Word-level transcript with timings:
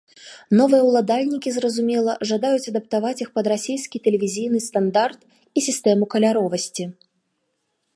Новыя 0.59 0.83
ўладальнікі, 0.85 1.53
зразумела, 1.57 2.15
жадаюць 2.31 2.69
адаптаваць 2.73 3.19
іх 3.23 3.29
пад 3.37 3.45
расейскі 3.55 3.97
тэлевізійны 4.09 4.59
стандарт 4.71 5.19
і 5.57 5.69
сістэму 5.71 6.13
каляровасці. 6.17 6.83